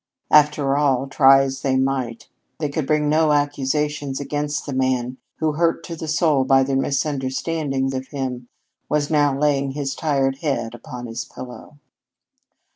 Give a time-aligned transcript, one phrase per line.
[0.31, 5.51] After all, try as they might, they could bring no accusations against the man who,
[5.51, 8.47] hurt to the soul by their misunderstanding of him,
[8.89, 11.75] was now laying his tired head upon his pillow.